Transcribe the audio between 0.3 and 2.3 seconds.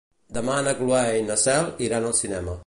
Demà na Cloè i na Cel iran al